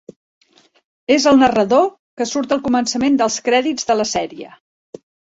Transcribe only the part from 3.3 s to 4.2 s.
crèdits de la